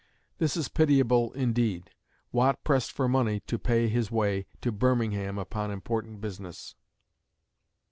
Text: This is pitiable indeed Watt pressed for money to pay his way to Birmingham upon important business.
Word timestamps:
This 0.39 0.57
is 0.57 0.67
pitiable 0.67 1.31
indeed 1.33 1.91
Watt 2.31 2.63
pressed 2.63 2.91
for 2.91 3.07
money 3.07 3.39
to 3.41 3.59
pay 3.59 3.87
his 3.87 4.09
way 4.09 4.47
to 4.61 4.71
Birmingham 4.71 5.37
upon 5.37 5.69
important 5.69 6.19
business. 6.21 6.73